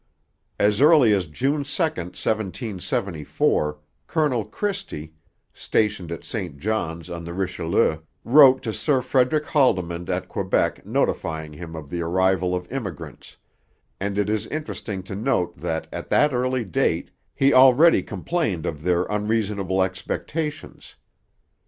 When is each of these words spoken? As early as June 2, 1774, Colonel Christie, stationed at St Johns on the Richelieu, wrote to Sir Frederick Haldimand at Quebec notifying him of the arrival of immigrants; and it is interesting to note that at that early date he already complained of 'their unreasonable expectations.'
As 0.59 0.81
early 0.81 1.13
as 1.13 1.27
June 1.27 1.61
2, 1.63 1.83
1774, 1.85 3.77
Colonel 4.07 4.45
Christie, 4.45 5.13
stationed 5.53 6.11
at 6.11 6.23
St 6.23 6.57
Johns 6.57 7.07
on 7.11 7.23
the 7.23 7.35
Richelieu, 7.35 7.99
wrote 8.23 8.63
to 8.63 8.73
Sir 8.73 9.03
Frederick 9.03 9.45
Haldimand 9.45 10.09
at 10.09 10.27
Quebec 10.27 10.87
notifying 10.87 11.53
him 11.53 11.75
of 11.75 11.91
the 11.91 12.01
arrival 12.01 12.55
of 12.55 12.71
immigrants; 12.71 13.37
and 13.99 14.17
it 14.17 14.27
is 14.27 14.47
interesting 14.47 15.03
to 15.03 15.13
note 15.15 15.55
that 15.57 15.85
at 15.93 16.09
that 16.09 16.33
early 16.33 16.65
date 16.65 17.11
he 17.35 17.53
already 17.53 18.01
complained 18.01 18.65
of 18.65 18.81
'their 18.81 19.03
unreasonable 19.03 19.83
expectations.' 19.83 20.95